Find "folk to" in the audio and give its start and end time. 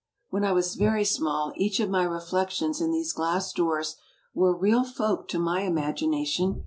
4.83-5.37